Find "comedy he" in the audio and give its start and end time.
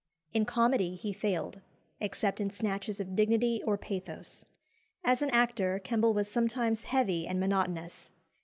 0.45-1.13